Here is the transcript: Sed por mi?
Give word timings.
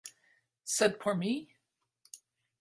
Sed 0.75 0.97
por 1.03 1.19
mi? 1.19 1.35